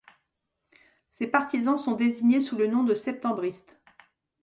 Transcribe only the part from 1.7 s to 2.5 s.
sont désignés